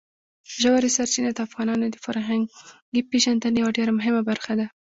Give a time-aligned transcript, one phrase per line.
[0.59, 4.67] ژورې سرچینې د افغانانو د فرهنګي پیژندنې یوه ډېره مهمه برخه ده.